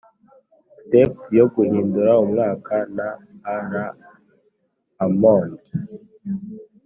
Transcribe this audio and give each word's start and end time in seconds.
"tape 0.89 1.17
yo 1.37 1.45
guhindura 1.53 2.11
umwaka" 2.23 2.75
na 2.97 3.07
a. 3.53 3.55
r. 3.69 3.71
ammons 5.05 5.63